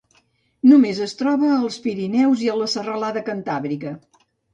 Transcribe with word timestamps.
Només 0.69 1.01
es 1.07 1.11
troba 1.19 1.51
als 1.55 1.77
Pirineus 1.83 2.41
i 2.45 2.49
la 2.61 2.71
Serralada 2.73 3.23
Cantàbrica. 3.29 3.93